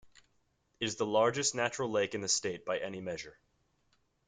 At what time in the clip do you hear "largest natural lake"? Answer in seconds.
1.05-2.15